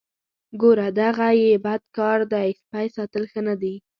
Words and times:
ګوره 0.61 0.87
دغه 1.01 1.27
یې 1.41 1.51
بد 1.65 1.81
کار 1.97 2.19
دی 2.33 2.47
سپی 2.61 2.87
ساتل 2.97 3.23
ښه 3.31 3.41
نه 3.47 3.55
دي. 3.61 3.75